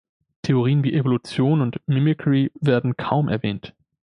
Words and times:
Theorien 0.41 0.83
wie 0.83 0.95
Evolution 0.95 1.61
und 1.61 1.79
Mimikry 1.85 2.51
werden 2.59 2.97
kaum 2.97 3.29
erwähnt. 3.29 3.75